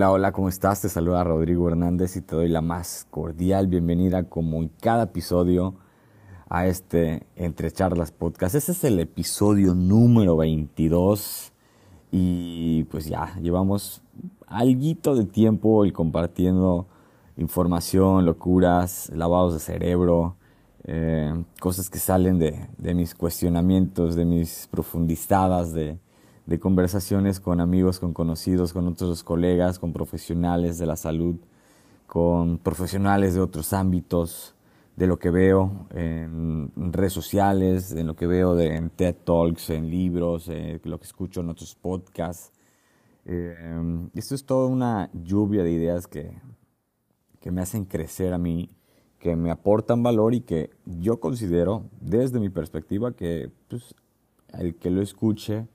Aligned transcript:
Hola, 0.00 0.12
hola, 0.12 0.32
¿cómo 0.32 0.48
estás? 0.48 0.80
Te 0.80 0.88
saluda 0.88 1.22
Rodrigo 1.24 1.68
Hernández 1.68 2.16
y 2.16 2.22
te 2.22 2.34
doy 2.34 2.48
la 2.48 2.62
más 2.62 3.06
cordial 3.10 3.66
bienvenida 3.66 4.22
como 4.22 4.62
en 4.62 4.70
cada 4.80 5.02
episodio 5.02 5.74
a 6.48 6.66
este 6.66 7.26
Entre 7.36 7.70
Charlas 7.70 8.10
Podcast. 8.10 8.54
Este 8.54 8.72
es 8.72 8.82
el 8.84 8.98
episodio 8.98 9.74
número 9.74 10.38
22 10.38 11.52
y 12.12 12.84
pues 12.84 13.08
ya 13.10 13.36
llevamos 13.42 14.00
algo 14.46 15.14
de 15.16 15.26
tiempo 15.26 15.84
y 15.84 15.92
compartiendo 15.92 16.86
información, 17.36 18.24
locuras, 18.24 19.12
lavados 19.14 19.52
de 19.52 19.60
cerebro, 19.60 20.36
eh, 20.84 21.44
cosas 21.60 21.90
que 21.90 21.98
salen 21.98 22.38
de, 22.38 22.70
de 22.78 22.94
mis 22.94 23.14
cuestionamientos, 23.14 24.16
de 24.16 24.24
mis 24.24 24.66
profundizadas, 24.70 25.74
de 25.74 25.98
de 26.50 26.58
conversaciones 26.58 27.38
con 27.38 27.60
amigos, 27.60 28.00
con 28.00 28.12
conocidos, 28.12 28.72
con 28.72 28.88
otros 28.88 29.22
colegas, 29.22 29.78
con 29.78 29.92
profesionales 29.92 30.78
de 30.78 30.86
la 30.86 30.96
salud, 30.96 31.36
con 32.08 32.58
profesionales 32.58 33.34
de 33.34 33.40
otros 33.40 33.72
ámbitos, 33.72 34.56
de 34.96 35.06
lo 35.06 35.20
que 35.20 35.30
veo 35.30 35.86
en 35.90 36.72
redes 36.92 37.12
sociales, 37.12 37.94
de 37.94 38.02
lo 38.02 38.16
que 38.16 38.26
veo 38.26 38.56
de, 38.56 38.74
en 38.74 38.90
TED 38.90 39.14
Talks, 39.22 39.70
en 39.70 39.90
libros, 39.90 40.48
eh, 40.48 40.80
lo 40.82 40.98
que 40.98 41.04
escucho 41.04 41.40
en 41.40 41.50
otros 41.50 41.76
podcasts. 41.76 42.50
Eh, 43.26 44.10
esto 44.16 44.34
es 44.34 44.44
toda 44.44 44.66
una 44.66 45.08
lluvia 45.12 45.62
de 45.62 45.70
ideas 45.70 46.08
que, 46.08 46.36
que 47.38 47.52
me 47.52 47.60
hacen 47.60 47.84
crecer 47.84 48.34
a 48.34 48.38
mí, 48.38 48.70
que 49.20 49.36
me 49.36 49.52
aportan 49.52 50.02
valor 50.02 50.34
y 50.34 50.40
que 50.40 50.70
yo 50.84 51.20
considero, 51.20 51.84
desde 52.00 52.40
mi 52.40 52.50
perspectiva, 52.50 53.12
que 53.12 53.52
pues, 53.68 53.94
el 54.52 54.74
que 54.74 54.90
lo 54.90 55.00
escuche, 55.00 55.68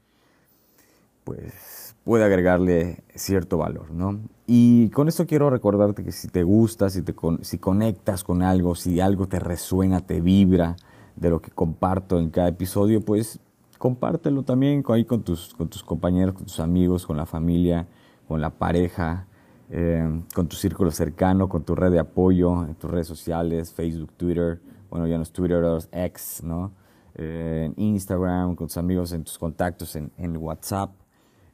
pues 1.26 1.96
puede 2.06 2.24
agregarle 2.24 3.04
cierto 3.16 3.58
valor, 3.58 3.92
¿no? 3.92 4.22
Y 4.48 4.90
con 4.92 5.10
esto 5.10 5.26
quiero 5.26 5.50
recordarte 5.50 6.04
que 6.04 6.12
si 6.14 6.30
te 6.30 6.44
gusta, 6.44 6.90
si, 6.90 7.02
te 7.02 7.14
si 7.42 7.58
conectas 7.58 8.24
con 8.24 8.44
algo, 8.44 8.76
si 8.76 9.02
algo 9.02 9.28
te 9.28 9.40
resuena, 9.40 10.00
te 10.02 10.22
vibra 10.22 10.78
de 11.16 11.30
lo 11.32 11.42
que 11.42 11.52
comparto 11.52 12.20
en 12.20 12.30
cada 12.30 12.50
episodio, 12.50 13.02
pues 13.02 13.40
compártelo 13.80 14.44
también 14.44 14.84
ahí 14.88 15.04
con 15.04 15.24
tus, 15.24 15.54
con 15.56 15.68
tus 15.68 15.84
compañeros, 15.84 16.36
con 16.36 16.46
tus 16.46 16.60
amigos, 16.60 17.06
con 17.06 17.18
la 17.18 17.26
familia, 17.26 17.88
con 18.28 18.40
la 18.40 18.52
pareja, 18.52 19.26
eh, 19.72 20.22
con 20.36 20.48
tu 20.48 20.56
círculo 20.56 20.92
cercano, 20.92 21.50
con 21.50 21.64
tu 21.64 21.74
red 21.74 21.92
de 21.92 22.00
apoyo, 22.00 22.66
en 22.66 22.76
tus 22.76 22.92
redes 22.92 23.08
sociales, 23.08 23.74
Facebook, 23.74 24.12
Twitter, 24.16 24.62
bueno, 24.92 25.08
ya 25.08 25.18
no 25.18 25.24
es 25.24 25.32
Twitter, 25.32 25.64
es 25.78 25.90
X, 25.92 26.42
¿no? 26.44 26.72
Eh, 27.16 27.72
en 27.76 27.84
Instagram, 27.84 28.56
con 28.56 28.68
tus 28.68 28.78
amigos, 28.78 29.12
en 29.12 29.24
tus 29.24 29.40
contactos, 29.40 29.96
en, 29.96 30.12
en 30.18 30.38
WhatsApp. 30.38 30.92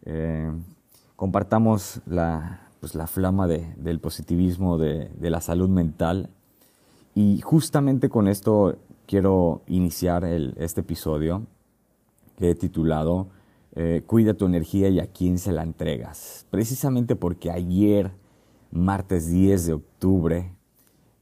Eh, 0.05 0.51
compartamos 1.15 2.01
la, 2.05 2.69
pues, 2.79 2.95
la 2.95 3.07
flama 3.07 3.47
de, 3.47 3.73
del 3.77 3.99
positivismo, 3.99 4.77
de, 4.77 5.11
la 5.19 5.39
salud 5.39 5.69
mental. 5.69 6.29
Y 7.13 7.41
justamente 7.41 8.09
con 8.09 8.27
esto 8.27 8.77
quiero 9.05 9.61
iniciar 9.67 10.23
este 10.23 10.81
episodio 10.81 11.45
que 12.37 12.49
he 12.49 12.55
titulado 12.55 13.27
eh, 13.75 14.03
Cuida 14.05 14.33
tu 14.33 14.45
energía 14.45 14.89
y 14.89 14.99
a 14.99 15.07
quién 15.07 15.37
se 15.37 15.51
la 15.51 15.63
entregas. 15.63 16.45
Precisamente 16.49 17.15
porque 17.15 17.51
ayer, 17.51 18.11
martes 18.71 19.29
10 19.29 19.67
de 19.67 19.73
octubre, 19.73 20.51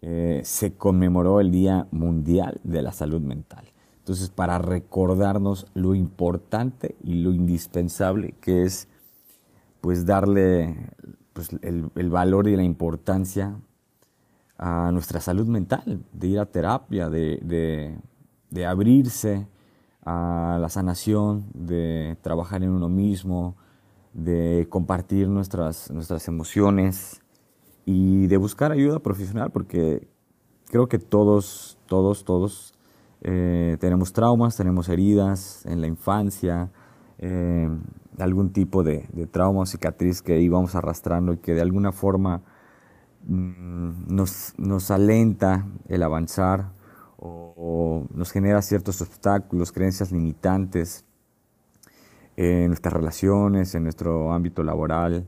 eh, 0.01 0.41
se 0.45 0.73
conmemoró 0.73 1.41
el 1.41 1.51
Día 1.51 1.87
Mundial 1.91 2.59
de 2.63 2.81
la 2.81 2.91
Salud 2.93 3.21
Mental. 3.21 3.65
Entonces, 4.09 4.31
para 4.31 4.57
recordarnos 4.57 5.67
lo 5.75 5.93
importante 5.93 6.95
y 7.03 7.21
lo 7.21 7.31
indispensable 7.31 8.33
que 8.41 8.63
es, 8.63 8.87
pues, 9.81 10.07
darle 10.07 10.89
pues, 11.33 11.49
el, 11.61 12.09
valor 12.09 12.47
y 12.47 12.55
la 12.55 12.63
importancia 12.63 13.59
a 14.57 14.89
nuestra 14.91 15.21
salud 15.21 15.45
mental, 15.45 16.03
de 16.11 16.27
ir 16.27 16.39
a 16.39 16.47
terapia, 16.47 17.07
de, 17.11 17.99
de, 18.49 18.65
abrirse 18.65 19.47
a 20.03 20.57
la 20.59 20.69
sanación, 20.69 21.45
de 21.53 22.17
trabajar 22.23 22.63
en 22.63 22.71
uno 22.71 22.89
mismo, 22.89 23.57
de 24.15 24.65
compartir 24.71 25.27
nuestras, 25.27 25.91
nuestras 25.91 26.27
emociones 26.27 27.21
y 27.85 28.25
de 28.25 28.37
buscar 28.37 28.71
ayuda 28.71 28.97
profesional, 28.97 29.51
porque 29.51 30.07
creo 30.65 30.89
que 30.89 30.97
todos, 30.97 31.77
todos, 31.85 32.23
todos 32.23 32.73
eh, 33.21 33.77
tenemos 33.79 34.13
traumas, 34.13 34.55
tenemos 34.55 34.87
heridas 34.89 35.65
en 35.65 35.81
la 35.81 35.87
infancia, 35.87 36.71
eh, 37.17 37.69
algún 38.17 38.51
tipo 38.51 38.83
de, 38.83 39.07
trauma 39.31 39.61
o 39.61 39.65
cicatriz 39.65 40.21
que 40.21 40.39
íbamos 40.39 40.75
arrastrando 40.75 41.33
y 41.33 41.37
que 41.37 41.53
de 41.53 41.61
alguna 41.61 41.91
forma 41.91 42.41
mm, 43.27 44.13
nos, 44.13 44.53
nos, 44.57 44.91
alenta 44.91 45.65
el 45.89 46.03
avanzar 46.03 46.71
o, 47.17 48.05
nos 48.13 48.31
genera 48.31 48.61
ciertos 48.61 49.01
obstáculos, 49.01 49.71
creencias 49.73 50.11
limitantes 50.11 51.05
en 52.37 52.67
nuestras 52.67 52.93
relaciones, 52.93 53.75
en 53.75 53.83
nuestro 53.83 54.31
ámbito 54.31 54.63
laboral, 54.63 55.27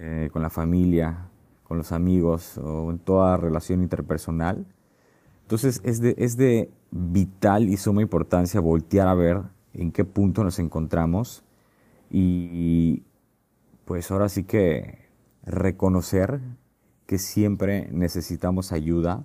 eh, 0.00 0.28
con 0.32 0.42
la 0.42 0.50
familia, 0.50 1.28
con 1.62 1.78
los 1.78 1.92
amigos 1.92 2.58
o 2.58 2.90
en 2.90 2.98
toda 2.98 3.36
relación 3.36 3.80
interpersonal. 3.82 4.66
Entonces 5.42 5.80
es 5.84 6.00
de, 6.00 6.16
es 6.18 6.36
de 6.36 6.70
vital 6.90 7.68
y 7.68 7.76
suma 7.76 8.02
importancia 8.02 8.60
voltear 8.60 9.08
a 9.08 9.14
ver 9.14 9.42
en 9.74 9.92
qué 9.92 10.04
punto 10.04 10.44
nos 10.44 10.58
encontramos 10.58 11.44
y 12.10 13.02
pues 13.84 14.10
ahora 14.10 14.28
sí 14.28 14.44
que 14.44 15.06
reconocer 15.44 16.40
que 17.06 17.18
siempre 17.18 17.88
necesitamos 17.90 18.72
ayuda 18.72 19.24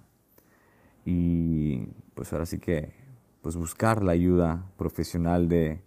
y 1.05 1.87
pues 2.13 2.31
ahora 2.33 2.45
sí 2.45 2.59
que 2.59 2.93
pues 3.41 3.57
buscar 3.57 4.03
la 4.03 4.13
ayuda 4.13 4.65
profesional 4.77 5.49
de, 5.49 5.81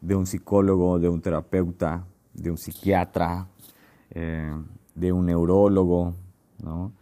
de 0.00 0.14
un 0.14 0.26
psicólogo, 0.26 0.98
de 0.98 1.10
un 1.10 1.20
terapeuta, 1.20 2.06
de 2.32 2.50
un 2.50 2.56
psiquiatra, 2.56 3.48
eh, 4.10 4.52
de 4.94 5.12
un 5.12 5.26
neurólogo, 5.26 6.14
¿no? 6.62 6.92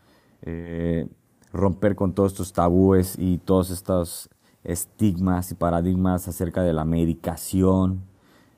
Eh, 0.43 1.07
romper 1.53 1.97
con 1.97 2.13
todos 2.13 2.33
estos 2.33 2.53
tabúes 2.53 3.17
y 3.19 3.39
todos 3.39 3.71
estos 3.71 4.31
estigmas 4.65 5.51
y 5.53 5.55
paradigmas 5.55 6.29
acerca 6.29 6.63
de 6.63 6.73
la 6.73 6.85
medicación, 6.85 8.03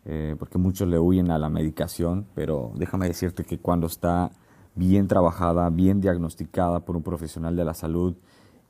eh, 0.04 0.36
porque 0.38 0.58
muchos 0.58 0.88
le 0.88 0.98
huyen 0.98 1.30
a 1.30 1.38
la 1.38 1.48
medicación, 1.48 2.26
pero 2.34 2.72
déjame 2.74 3.06
decirte 3.06 3.44
que 3.44 3.58
cuando 3.58 3.86
está 3.86 4.30
bien 4.74 5.06
trabajada, 5.06 5.68
bien 5.70 6.00
diagnosticada 6.00 6.80
por 6.80 6.96
un 6.96 7.02
profesional 7.02 7.56
de 7.56 7.64
la 7.64 7.74
salud 7.74 8.16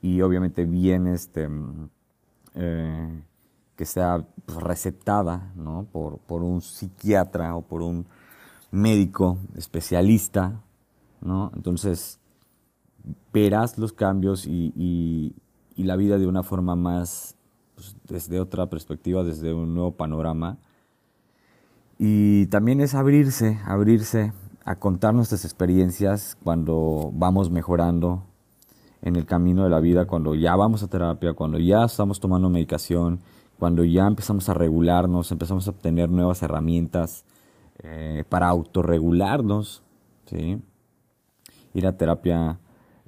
y 0.00 0.20
obviamente 0.20 0.64
bien 0.64 1.06
este, 1.06 1.48
eh, 2.54 3.22
que 3.76 3.84
sea 3.84 4.26
pues, 4.44 4.58
recetada 4.58 5.52
¿no? 5.56 5.86
por, 5.90 6.18
por 6.18 6.42
un 6.42 6.60
psiquiatra 6.60 7.56
o 7.56 7.62
por 7.62 7.82
un 7.82 8.06
médico 8.70 9.38
especialista, 9.56 10.60
¿no? 11.20 11.52
entonces 11.54 12.18
verás 13.32 13.78
los 13.78 13.92
cambios 13.92 14.46
y, 14.46 15.34
la 15.76 15.96
vida 15.96 16.18
de 16.18 16.26
una 16.28 16.44
forma 16.44 16.76
más, 16.76 17.36
pues, 17.74 17.96
desde 18.08 18.38
otra 18.38 18.70
perspectiva, 18.70 19.24
desde 19.24 19.52
un 19.52 19.74
nuevo 19.74 19.92
panorama. 19.92 20.58
Y 21.98 22.46
también 22.46 22.80
es 22.80 22.94
abrirse, 22.94 23.58
abrirse 23.64 24.32
a 24.64 24.76
contar 24.76 25.12
nuestras 25.14 25.44
experiencias 25.44 26.36
cuando 26.44 27.10
vamos 27.14 27.50
mejorando 27.50 28.22
en 29.02 29.16
el 29.16 29.26
camino 29.26 29.64
de 29.64 29.70
la 29.70 29.80
vida, 29.80 30.06
cuando 30.06 30.36
ya 30.36 30.54
vamos 30.54 30.82
a 30.84 30.88
terapia, 30.88 31.32
cuando 31.32 31.58
ya 31.58 31.84
estamos 31.84 32.20
tomando 32.20 32.48
medicación, 32.48 33.20
cuando 33.58 33.84
ya 33.84 34.06
empezamos 34.06 34.48
a 34.48 34.54
regularnos, 34.54 35.32
empezamos 35.32 35.66
a 35.66 35.70
obtener 35.70 36.10
nuevas 36.10 36.42
herramientas 36.42 37.24
eh, 37.82 38.24
para 38.28 38.48
autorregularnos, 38.48 39.82
¿sí? 40.26 40.62
Ir 41.74 41.86
a 41.86 41.96
terapia 41.96 42.58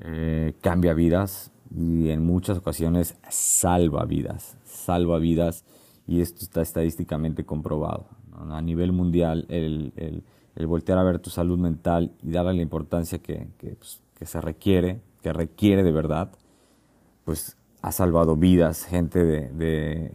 eh, 0.00 0.55
cambia 0.61 0.94
vidas 0.94 1.50
y 1.75 2.11
en 2.11 2.25
muchas 2.25 2.58
ocasiones 2.58 3.17
salva 3.29 4.05
vidas, 4.05 4.56
salva 4.64 5.19
vidas 5.19 5.64
y 6.06 6.20
esto 6.20 6.44
está 6.44 6.62
estadísticamente 6.62 7.44
comprobado. 7.44 8.06
A 8.50 8.61
nivel 8.61 8.93
mundial, 8.93 9.46
el, 9.49 9.93
el, 10.56 10.67
voltear 10.67 10.99
a 10.99 11.05
ver 11.05 11.20
tu 11.20 11.31
salud 11.31 11.58
mental 11.58 12.12
y 12.23 12.31
darle 12.31 12.55
la 12.55 12.62
importancia 12.62 13.19
que, 13.19 13.49
que, 13.58 13.76
pues, 13.76 14.00
que, 14.19 14.26
se 14.26 14.41
requiere, 14.41 15.00
que 15.23 15.32
requiere 15.32 15.82
de 15.82 15.93
verdad, 15.93 16.31
pues 17.25 17.56
ha 17.81 17.93
salvado 17.93 18.37
vidas, 18.37 18.85
gente 18.85 19.25
de, 19.25 19.49
de, 19.50 20.12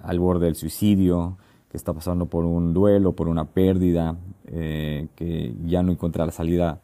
al 0.00 0.18
borde 0.18 0.46
del 0.46 0.56
suicidio, 0.56 1.36
que 1.70 1.76
está 1.76 1.92
pasando 1.92 2.26
por 2.26 2.44
un 2.44 2.72
duelo, 2.72 3.12
por 3.12 3.28
una 3.28 3.44
pérdida, 3.44 4.16
eh, 4.46 5.08
que 5.16 5.54
ya 5.64 5.82
no 5.82 5.92
encuentra 5.92 6.24
la 6.24 6.32
salida 6.32 6.80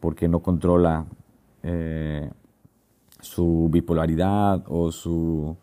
porque 0.00 0.28
no 0.28 0.40
controla 0.40 1.06
eh, 1.68 2.30
su 3.20 3.68
bipolaridad 3.72 4.62
o 4.68 4.92
su 4.92 5.56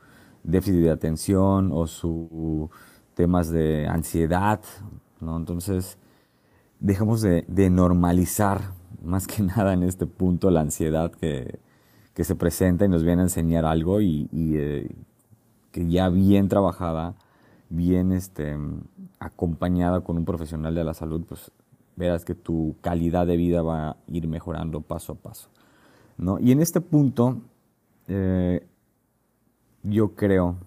déficit 0.44 0.82
de 0.82 0.92
atención 0.92 1.72
o 1.72 1.88
su 1.88 2.70
temas 3.14 3.50
de 3.50 3.88
ansiedad, 3.88 4.60
¿no? 5.22 5.38
Entonces, 5.38 5.98
dejamos 6.82 7.22
de, 7.22 7.46
normalizar 7.70 8.74
más 9.02 9.28
que 9.28 9.44
nada 9.44 9.72
en 9.74 9.84
este 9.84 10.06
punto 10.06 10.52
la 10.52 10.60
ansiedad 10.60 11.12
que, 11.12 11.60
se 12.16 12.36
presenta 12.36 12.84
y 12.86 12.90
nos 12.90 13.04
viene 13.04 13.22
a 13.22 13.26
enseñar 13.26 13.66
algo 13.66 14.02
y, 14.02 14.28
eh, 14.34 14.90
que 15.72 15.88
ya 15.90 16.10
bien 16.10 16.50
trabajada, 16.50 17.16
bien 17.70 18.12
este, 18.12 18.58
acompañada 19.20 20.02
con 20.02 20.18
un 20.18 20.26
profesional 20.26 20.76
de 20.76 20.84
la 20.84 20.94
salud, 20.94 21.24
pues 21.28 21.50
verás 21.96 22.26
que 22.26 22.36
tu 22.36 22.76
calidad 22.82 23.26
de 23.26 23.38
vida 23.38 23.62
va 23.62 23.92
a 23.92 23.98
ir 24.08 24.28
mejorando 24.28 24.82
paso 24.82 25.14
a 25.14 25.16
paso. 25.16 25.50
¿No? 26.18 26.40
Y 26.40 26.52
en 26.52 26.62
este 26.62 26.82
punto, 26.82 27.38
eh, 28.08 28.66
yo 29.84 30.16
creo 30.16 30.58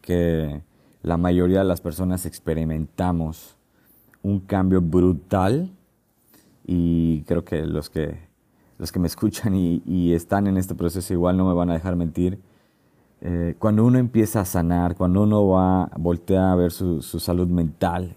que 0.00 0.62
la 1.02 1.16
mayoría 1.16 1.60
de 1.60 1.64
las 1.64 1.80
personas 1.80 2.26
experimentamos 2.26 3.56
un 4.22 4.40
cambio 4.40 4.80
brutal 4.80 5.70
y 6.66 7.22
creo 7.22 7.44
que 7.44 7.62
los 7.62 7.90
que, 7.90 8.18
los 8.78 8.92
que 8.92 8.98
me 8.98 9.06
escuchan 9.06 9.54
y, 9.54 10.12
están 10.12 10.46
en 10.46 10.56
este 10.56 10.74
proceso 10.74 11.12
igual 11.12 11.36
no 11.36 11.46
me 11.46 11.54
van 11.54 11.70
a 11.70 11.74
dejar 11.74 11.96
mentir. 11.96 12.38
Eh, 13.22 13.54
cuando 13.58 13.84
uno 13.84 13.98
empieza 13.98 14.40
a 14.40 14.44
sanar, 14.44 14.96
cuando 14.96 15.22
uno 15.22 15.46
va, 15.48 15.90
voltea 15.98 16.52
a 16.52 16.54
ver 16.54 16.70
su, 16.70 17.02
salud 17.02 17.48
mental, 17.48 18.16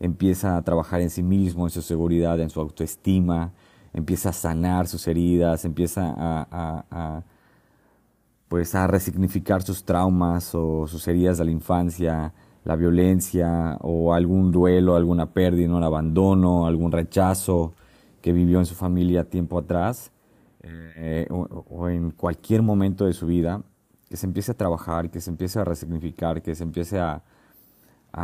empieza 0.00 0.56
a 0.56 0.62
trabajar 0.62 1.00
en 1.00 1.10
sí 1.10 1.22
mismo, 1.22 1.66
en 1.66 1.70
su 1.70 1.82
seguridad, 1.82 2.38
en 2.40 2.50
su 2.50 2.60
autoestima, 2.60 3.52
empieza 3.92 4.30
a 4.30 4.32
sanar 4.32 4.86
sus 4.86 5.06
heridas, 5.08 5.64
empieza 5.64 6.14
a, 6.16 7.22
pues 8.48 8.74
a 8.74 8.86
resignificar 8.86 9.62
sus 9.62 9.84
traumas 9.84 10.54
o 10.54 10.86
sus 10.86 11.06
heridas 11.08 11.38
de 11.38 11.44
la 11.44 11.50
infancia, 11.50 12.32
la 12.64 12.76
violencia 12.76 13.76
o 13.80 14.12
algún 14.14 14.52
duelo, 14.52 14.96
alguna 14.96 15.26
pérdida, 15.32 15.74
un 15.74 15.82
abandono, 15.82 16.66
algún 16.66 16.92
rechazo 16.92 17.74
que 18.20 18.32
vivió 18.32 18.58
en 18.58 18.66
su 18.66 18.74
familia 18.74 19.24
tiempo 19.24 19.58
atrás 19.58 20.10
eh, 20.62 21.26
o, 21.30 21.88
en 21.88 22.10
cualquier 22.10 22.62
momento 22.62 23.06
de 23.06 23.12
su 23.12 23.26
vida, 23.26 23.62
que 24.08 24.16
se 24.16 24.26
empiece 24.26 24.52
a 24.52 24.54
trabajar, 24.54 25.10
que 25.10 25.20
se 25.20 25.30
empiece 25.30 25.58
a 25.58 25.64
resignificar, 25.64 26.42
que 26.42 26.54
se 26.54 26.64
empiece 26.64 26.98
a, 26.98 27.22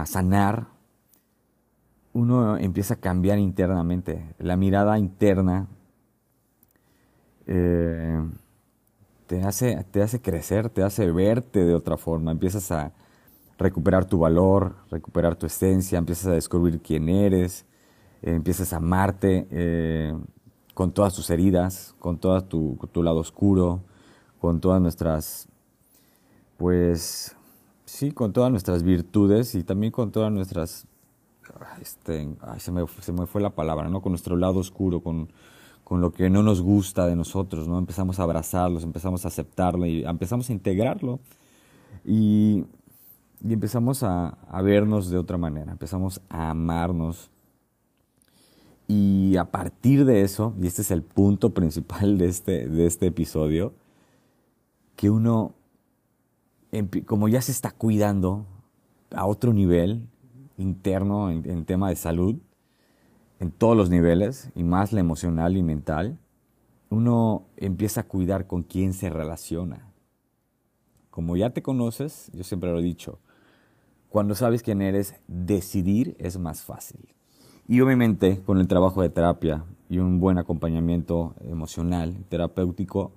sanar, 0.06 0.66
uno 2.14 2.56
empieza 2.56 2.94
a 2.94 2.96
cambiar 2.96 3.38
internamente. 3.38 4.34
La 4.38 4.56
mirada 4.56 4.98
interna 4.98 5.66
eh, 7.46 8.22
te, 9.26 9.42
hace, 9.42 9.84
te 9.90 10.00
hace 10.00 10.22
crecer, 10.22 10.70
te 10.70 10.82
hace 10.82 11.10
verte 11.10 11.64
de 11.64 11.74
otra 11.74 11.98
forma, 11.98 12.30
empiezas 12.30 12.70
a 12.70 12.92
recuperar 13.58 14.04
tu 14.06 14.18
valor, 14.18 14.76
recuperar 14.90 15.36
tu 15.36 15.46
esencia, 15.46 15.98
empiezas 15.98 16.26
a 16.26 16.32
descubrir 16.32 16.80
quién 16.80 17.08
eres, 17.08 17.66
eh, 18.22 18.34
empiezas 18.34 18.72
a 18.72 18.76
amarte 18.76 19.46
eh, 19.50 20.16
con 20.72 20.92
todas 20.92 21.14
tus 21.14 21.30
heridas, 21.30 21.94
con 21.98 22.18
todo 22.18 22.42
tu, 22.44 23.02
lado 23.02 23.18
oscuro, 23.18 23.82
con 24.40 24.60
todas 24.60 24.80
nuestras, 24.80 25.48
pues, 26.56 27.36
sí, 27.84 28.12
con 28.12 28.32
todas 28.32 28.50
nuestras 28.50 28.82
virtudes 28.82 29.54
y 29.54 29.64
también 29.64 29.92
con 29.92 30.10
todas 30.10 30.32
nuestras, 30.32 30.86
este, 31.80 32.28
se, 32.58 32.72
me, 32.72 32.84
se 33.00 33.12
me 33.12 33.26
fue 33.26 33.40
la 33.40 33.50
palabra, 33.50 33.88
¿no? 33.88 34.00
Con 34.00 34.12
nuestro 34.12 34.36
lado 34.36 34.58
oscuro, 34.58 35.00
con, 35.00 35.30
con 35.82 36.00
lo 36.00 36.12
que 36.12 36.30
no 36.30 36.42
nos 36.42 36.62
gusta 36.62 37.06
de 37.06 37.16
nosotros, 37.16 37.68
¿no? 37.68 37.78
Empezamos 37.78 38.18
a 38.18 38.24
abrazarlos, 38.24 38.82
empezamos 38.84 39.24
a 39.24 39.28
aceptarlo 39.28 39.86
y 39.86 40.04
empezamos 40.04 40.50
a 40.50 40.52
integrarlo. 40.52 41.20
Y 42.04 42.64
y 43.46 43.52
empezamos 43.52 44.02
a, 44.02 44.38
vernos 44.62 45.10
de 45.10 45.18
otra 45.18 45.36
manera, 45.36 45.72
empezamos 45.72 46.22
a 46.30 46.48
amarnos. 46.48 47.30
Y 48.88 49.36
a 49.36 49.44
partir 49.44 50.06
de 50.06 50.22
eso, 50.22 50.54
y 50.60 50.66
este 50.66 50.80
es 50.80 50.90
el 50.90 51.02
punto 51.02 51.50
principal 51.50 52.16
de 52.16 52.26
este, 52.26 52.66
de 52.66 52.86
este 52.86 53.06
episodio, 53.06 53.74
que 54.96 55.10
uno, 55.10 55.52
como 57.04 57.28
ya 57.28 57.42
se 57.42 57.52
está 57.52 57.70
cuidando 57.70 58.46
a 59.14 59.26
otro 59.26 59.52
nivel 59.52 60.08
interno 60.56 61.30
en, 61.30 61.48
en 61.48 61.64
tema 61.64 61.88
de 61.88 61.96
salud, 61.96 62.36
en 63.40 63.50
todos 63.50 63.76
los 63.76 63.90
niveles, 63.90 64.50
y 64.54 64.62
más 64.62 64.92
la 64.92 65.00
emocional 65.00 65.56
y 65.56 65.62
mental, 65.62 66.18
uno 66.90 67.46
empieza 67.56 68.02
a 68.02 68.08
cuidar 68.08 68.46
con 68.46 68.62
quién 68.62 68.92
se 68.92 69.10
relaciona. 69.10 69.90
Como 71.10 71.36
ya 71.36 71.50
te 71.50 71.62
conoces, 71.62 72.30
yo 72.32 72.44
siempre 72.44 72.70
lo 72.70 72.78
he 72.78 72.82
dicho, 72.82 73.18
cuando 74.08 74.36
sabes 74.36 74.62
quién 74.62 74.80
eres, 74.80 75.16
decidir 75.26 76.14
es 76.20 76.38
más 76.38 76.62
fácil. 76.62 77.00
Y 77.66 77.80
obviamente 77.80 78.40
con 78.42 78.58
el 78.58 78.68
trabajo 78.68 79.02
de 79.02 79.08
terapia 79.08 79.64
y 79.88 79.98
un 79.98 80.20
buen 80.20 80.38
acompañamiento 80.38 81.34
emocional, 81.40 82.24
terapéutico, 82.28 83.12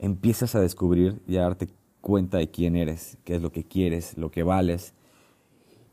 empiezas 0.00 0.54
a 0.54 0.60
descubrir 0.60 1.20
y 1.28 1.36
a 1.36 1.42
darte 1.42 1.68
cuenta 2.00 2.38
de 2.38 2.50
quién 2.50 2.74
eres, 2.74 3.18
qué 3.24 3.36
es 3.36 3.42
lo 3.42 3.52
que 3.52 3.62
quieres, 3.62 4.18
lo 4.18 4.30
que 4.30 4.42
vales. 4.42 4.94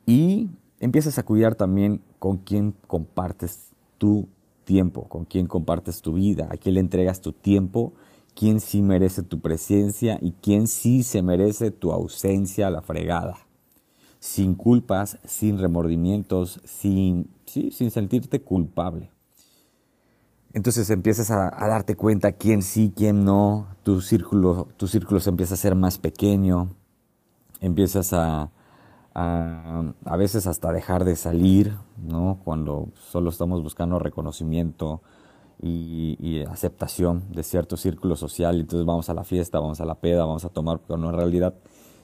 Y 0.06 0.50
empiezas 0.80 1.18
a 1.18 1.24
cuidar 1.24 1.56
también 1.56 2.02
con 2.20 2.38
quién 2.38 2.74
compartes 2.88 3.72
tu 3.98 4.30
tiempo, 4.64 5.08
con 5.08 5.26
quién 5.26 5.48
compartes 5.48 6.02
tu 6.02 6.14
vida, 6.14 6.48
a 6.52 6.58
quién 6.58 6.76
le 6.76 6.82
entregas 6.82 7.22
tu 7.22 7.34
tiempo, 7.34 7.94
quién 8.36 8.60
sí 8.60 8.82
merece 8.82 9.24
tu 9.24 9.40
presencia 9.40 10.20
y 10.22 10.34
quién 10.34 10.68
sí 10.68 11.04
se 11.04 11.22
merece 11.22 11.72
tu 11.72 11.92
ausencia 11.92 12.68
a 12.68 12.72
la 12.72 12.82
fregada 12.82 13.48
sin 14.20 14.56
culpas, 14.56 15.20
sin 15.24 15.58
remordimientos, 15.60 16.60
sin, 16.66 17.30
sin 17.46 17.92
sentirte 17.92 18.42
culpable. 18.42 19.12
Entonces 20.54 20.90
empiezas 20.90 21.30
a, 21.30 21.52
darte 21.68 21.96
cuenta 21.96 22.32
quién 22.32 22.64
sí, 22.64 22.92
quién 22.96 23.26
no, 23.26 23.68
tu 23.84 24.02
círculo, 24.02 24.70
tu 24.78 24.88
círculo 24.88 25.20
se 25.20 25.30
empieza 25.30 25.54
a 25.54 25.58
ser 25.58 25.76
más 25.76 25.98
pequeño, 25.98 26.70
empiezas 27.60 28.14
a, 28.14 28.52
a, 29.20 30.16
veces 30.16 30.46
hasta 30.46 30.72
dejar 30.72 31.04
de 31.04 31.16
salir, 31.16 31.76
¿no? 31.98 32.40
Cuando 32.44 32.90
solo 33.10 33.32
estamos 33.32 33.64
buscando 33.64 33.98
reconocimiento 33.98 35.02
y, 35.60 36.18
y, 36.20 36.44
aceptación 36.44 37.24
de 37.32 37.42
cierto 37.42 37.78
círculo 37.78 38.16
social, 38.16 38.60
entonces 38.60 38.86
vamos 38.86 39.10
a 39.10 39.16
la 39.16 39.24
fiesta, 39.24 39.60
vamos 39.60 39.82
a 39.82 39.86
la 39.86 39.96
peda, 39.96 40.26
vamos 40.26 40.46
a 40.46 40.50
tomar, 40.50 40.80
pero 40.88 41.04
en 41.04 41.16
realidad 41.16 41.56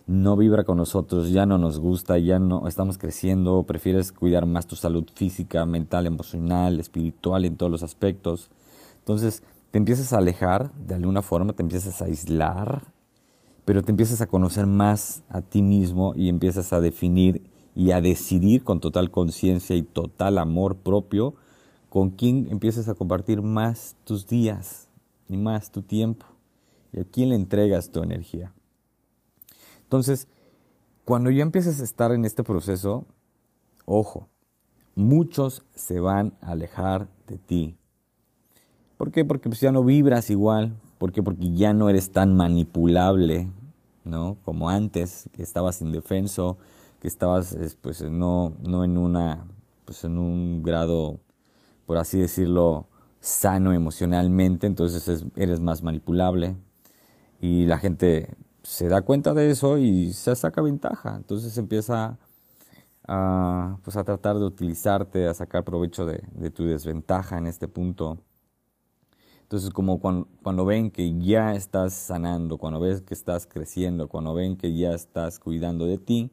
no 0.07 0.35
vibra 0.35 0.63
con 0.63 0.77
nosotros, 0.77 1.29
ya 1.29 1.45
no 1.45 1.59
nos 1.59 1.79
gusta, 1.79 2.17
ya 2.17 2.39
no 2.39 2.67
estamos 2.67 2.97
creciendo, 2.97 3.61
prefieres 3.63 4.11
cuidar 4.11 4.47
más 4.47 4.65
tu 4.65 4.75
salud 4.75 5.05
física, 5.13 5.67
mental, 5.67 6.07
emocional, 6.07 6.79
espiritual, 6.79 7.45
en 7.45 7.57
todos 7.57 7.71
los 7.71 7.83
aspectos. 7.83 8.49
Entonces 8.97 9.43
te 9.69 9.77
empiezas 9.77 10.13
a 10.13 10.17
alejar 10.17 10.73
de 10.73 10.95
alguna 10.95 11.21
forma, 11.21 11.53
te 11.53 11.61
empiezas 11.61 12.01
a 12.01 12.05
aislar, 12.05 12.81
pero 13.65 13.83
te 13.83 13.91
empiezas 13.91 14.21
a 14.21 14.27
conocer 14.27 14.65
más 14.67 15.23
a 15.29 15.41
ti 15.41 15.61
mismo 15.61 16.13
y 16.15 16.29
empiezas 16.29 16.73
a 16.73 16.81
definir 16.81 17.41
y 17.75 17.91
a 17.91 18.01
decidir 18.01 18.63
con 18.63 18.79
total 18.79 19.09
conciencia 19.09 19.75
y 19.75 19.83
total 19.83 20.37
amor 20.37 20.75
propio 20.77 21.35
con 21.89 22.11
quién 22.11 22.47
empiezas 22.49 22.89
a 22.89 22.95
compartir 22.95 23.41
más 23.41 23.95
tus 24.03 24.27
días 24.27 24.89
y 25.27 25.37
más 25.37 25.71
tu 25.71 25.81
tiempo 25.81 26.25
y 26.91 26.99
a 26.99 27.03
quién 27.03 27.29
le 27.29 27.35
entregas 27.35 27.91
tu 27.91 28.01
energía. 28.01 28.53
Entonces, 29.83 30.27
cuando 31.05 31.29
ya 31.29 31.43
empiezas 31.43 31.79
a 31.79 31.83
estar 31.83 32.11
en 32.11 32.25
este 32.25 32.43
proceso, 32.43 33.05
ojo, 33.85 34.27
muchos 34.95 35.63
se 35.75 35.99
van 35.99 36.33
a 36.41 36.51
alejar 36.51 37.07
de 37.27 37.37
ti. 37.37 37.77
¿Por 38.97 39.11
qué? 39.11 39.25
Porque 39.25 39.49
pues 39.49 39.59
ya 39.59 39.71
no 39.71 39.83
vibras 39.83 40.29
igual. 40.29 40.75
¿Por 41.03 41.11
qué? 41.11 41.21
Porque 41.21 41.53
ya 41.53 41.73
no 41.73 41.89
eres 41.89 42.13
tan 42.13 42.33
manipulable, 42.37 43.49
¿no? 44.05 44.37
Como 44.45 44.69
antes, 44.69 45.29
que 45.33 45.43
estabas 45.43 45.81
indefenso, 45.81 46.57
que 47.01 47.09
estabas 47.09 47.57
pues 47.81 48.03
no, 48.03 48.53
no 48.61 48.85
en 48.85 48.97
una 48.97 49.43
pues 49.83 50.05
en 50.05 50.17
un 50.17 50.63
grado 50.63 51.19
por 51.85 51.97
así 51.97 52.19
decirlo 52.19 52.87
sano 53.19 53.73
emocionalmente, 53.73 54.65
entonces 54.65 55.25
eres 55.35 55.59
más 55.59 55.83
manipulable 55.83 56.55
y 57.41 57.65
la 57.65 57.79
gente 57.79 58.37
se 58.61 58.87
da 58.87 59.01
cuenta 59.01 59.33
de 59.33 59.51
eso 59.51 59.77
y 59.79 60.13
se 60.13 60.33
saca 60.37 60.61
ventaja. 60.61 61.17
Entonces 61.17 61.57
empieza 61.57 62.17
a, 63.05 63.77
pues 63.83 63.97
a 63.97 64.05
tratar 64.05 64.39
de 64.39 64.45
utilizarte, 64.45 65.27
a 65.27 65.33
sacar 65.33 65.65
provecho 65.65 66.05
de, 66.05 66.49
tu 66.51 66.63
desventaja 66.63 67.37
en 67.37 67.47
este 67.47 67.67
punto. 67.67 68.19
Entonces 69.53 69.69
como 69.69 69.99
cuando, 69.99 70.27
cuando, 70.41 70.65
ven 70.65 70.89
que 70.89 71.15
ya 71.19 71.53
estás 71.53 71.93
sanando, 71.93 72.57
cuando 72.57 72.79
ves 72.79 73.01
que 73.01 73.13
estás 73.13 73.45
creciendo, 73.45 74.07
cuando 74.07 74.33
ven 74.33 74.57
que 74.57 74.75
ya 74.75 74.95
estás 74.95 75.37
cuidando 75.37 75.85
de 75.85 75.99
ti, 75.99 76.31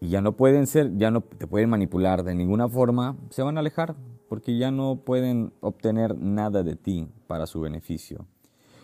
y 0.00 0.08
ya 0.08 0.22
no 0.22 0.32
pueden 0.32 0.66
ser, 0.66 0.96
ya 0.96 1.10
no 1.10 1.20
te 1.20 1.46
pueden 1.46 1.68
manipular 1.68 2.24
de 2.24 2.34
ninguna 2.34 2.70
forma, 2.70 3.18
se 3.28 3.42
van 3.42 3.58
a 3.58 3.60
alejar 3.60 3.96
porque 4.30 4.56
ya 4.56 4.70
no 4.70 5.02
pueden 5.04 5.52
obtener 5.60 6.16
nada 6.16 6.62
de 6.62 6.74
ti 6.74 7.06
para 7.26 7.46
su 7.46 7.60
beneficio. 7.60 8.24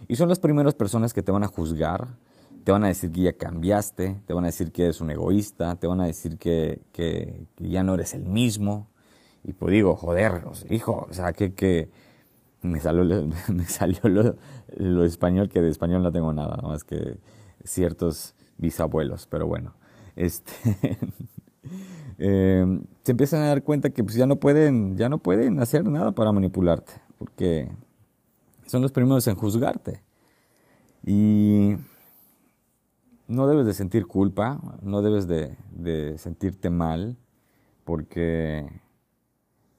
Y 0.07 0.17
son 0.17 0.29
las 0.29 0.39
primeras 0.39 0.75
personas 0.75 1.15
que 1.15 1.23
te 1.23 1.33
van 1.33 1.45
a 1.45 1.49
juzgar, 1.49 2.19
te 2.65 2.71
van 2.71 2.85
a 2.85 2.89
decir 2.89 3.11
que 3.13 3.23
ya 3.23 3.33
cambiaste, 3.33 4.21
te 4.27 4.35
van 4.35 4.45
a 4.45 4.49
decir 4.49 4.73
que 4.73 4.83
eres 4.85 5.01
un 5.01 5.11
egoísta, 5.11 5.77
te 5.77 5.87
van 5.87 6.03
a 6.03 6.07
decir 6.07 6.37
que, 6.37 6.83
que, 6.93 7.47
ya 7.57 7.83
no 7.83 7.95
eres 7.95 8.13
el 8.13 8.27
mismo 8.27 8.91
Y 9.43 9.55
pues 9.55 9.73
digo, 9.73 9.97
joder, 9.97 10.43
hijo, 10.69 11.07
o 11.09 11.15
sea, 11.15 11.33
que, 11.33 11.55
que 11.55 11.91
me 12.63 12.81
salió, 12.81 13.05
me 13.49 13.65
salió 13.65 14.01
lo, 14.77 15.05
español, 15.05 15.49
que 15.49 15.61
de 15.61 15.71
español 15.71 16.03
no 16.03 16.13
tengo 16.13 16.33
nada, 16.33 16.57
más 16.63 16.85
que 16.85 17.19
ciertos 17.65 18.35
bisabuelos, 18.57 19.27
pero 19.27 19.47
bueno. 19.47 19.75
Este, 20.17 20.53
eh, 22.19 22.81
se 23.03 23.13
empiezan 23.13 23.43
a 23.43 23.47
dar 23.47 23.63
cuenta 23.63 23.91
que 23.91 24.03
pues 24.03 24.17
ya 24.17 24.27
no 24.27 24.37
pueden, 24.37 24.97
ya 24.97 25.09
no 25.09 25.19
pueden 25.19 25.61
hacer 25.61 25.85
nada 25.85 26.13
para 26.13 26.33
manipularte, 26.33 26.93
porque 27.19 27.71
son 28.67 28.83
los 28.83 28.93
primeros 28.93 29.27
en 29.27 29.37
juzgarte. 29.37 30.03
Y 31.07 31.77
no 33.29 33.47
debes 33.47 33.67
de 33.67 33.75
sentir 33.75 34.07
culpa, 34.07 34.61
no 34.83 35.03
debes 35.03 35.29
de, 35.29 36.19
sentirte 36.19 36.71
mal, 36.71 37.17
porque 37.85 38.67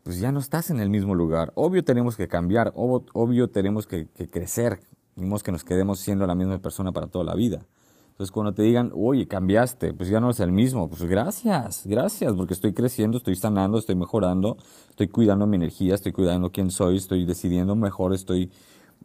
pues 0.09 0.19
ya 0.19 0.31
no 0.31 0.39
estás 0.39 0.71
en 0.71 0.79
el 0.79 0.89
mismo 0.89 1.13
lugar. 1.13 1.51
Obvio 1.53 1.83
tenemos 1.83 2.17
que 2.17 2.27
cambiar, 2.27 2.73
obvio, 2.73 3.47
tenemos 3.51 3.85
que, 3.85 4.07
que 4.07 4.27
crecer, 4.27 4.79
no 5.15 5.37
que 5.37 5.51
nos 5.51 5.63
quedemos 5.63 5.99
siendo 5.99 6.25
la 6.25 6.33
misma 6.33 6.57
persona 6.57 6.91
para 6.91 7.05
toda 7.05 7.23
la 7.23 7.35
vida. 7.35 7.59
Entonces 8.09 8.31
cuando 8.31 8.51
te 8.51 8.63
digan, 8.63 8.91
oye, 8.95 9.27
cambiaste, 9.27 9.93
pues 9.93 10.09
ya 10.09 10.19
no 10.19 10.31
es 10.31 10.39
el 10.39 10.51
mismo, 10.51 10.89
pues 10.89 11.03
gracias, 11.03 11.83
gracias, 11.85 12.33
porque 12.33 12.55
estoy 12.55 12.73
creciendo, 12.73 13.19
estoy 13.19 13.35
sanando, 13.35 13.77
estoy 13.77 13.93
mejorando, 13.93 14.57
estoy 14.89 15.09
cuidando 15.09 15.45
mi 15.45 15.57
energía, 15.57 15.93
estoy 15.93 16.11
cuidando 16.11 16.49
quién 16.49 16.71
soy, 16.71 16.97
estoy 16.97 17.27
decidiendo 17.27 17.75
mejor, 17.75 18.15
estoy 18.15 18.49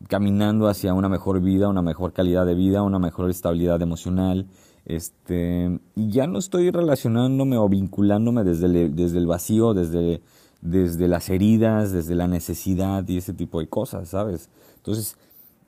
caminando 0.09 0.69
hacia 0.69 0.95
una 0.95 1.11
mejor 1.11 1.43
vida, 1.43 1.69
una 1.69 1.83
mejor 1.83 2.15
calidad 2.15 2.47
de 2.47 2.55
vida, 2.55 2.81
una 2.81 2.99
mejor 2.99 3.29
estabilidad 3.29 3.83
emocional. 3.83 4.47
Este, 4.87 5.81
y 5.97 6.11
ya 6.11 6.27
no 6.27 6.39
estoy 6.39 6.71
relacionándome 6.71 7.59
o 7.59 7.69
vinculándome 7.69 8.43
desde 8.43 8.67
el, 8.67 8.97
desde 8.97 9.19
el 9.19 9.27
vacío, 9.27 9.75
desde, 9.75 10.23
desde 10.65 11.09
las 11.09 11.29
heridas, 11.29 11.93
desde 11.93 12.15
la 12.15 12.27
necesidad 12.27 13.07
y 13.07 13.19
ese 13.19 13.35
tipo 13.35 13.61
de 13.61 13.69
cosas, 13.69 14.09
¿sabes? 14.09 14.49
Entonces, 14.77 15.17